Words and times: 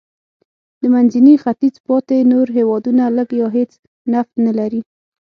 د 0.79 0.83
منځني 0.93 1.35
ختیځ 1.43 1.75
پاتې 1.87 2.17
نور 2.31 2.47
هېوادونه 2.57 3.03
لږ 3.17 3.29
یا 3.41 3.47
هېڅ 3.57 3.71
نفت 4.13 4.33
نه 4.45 4.53
لري. 4.59 4.81